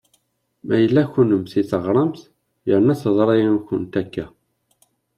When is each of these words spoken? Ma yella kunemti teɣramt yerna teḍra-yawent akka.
Ma 0.65 0.75
yella 0.77 1.03
kunemti 1.11 1.61
teɣramt 1.69 2.19
yerna 2.67 2.95
teḍra-yawent 3.01 3.93
akka. 4.01 4.25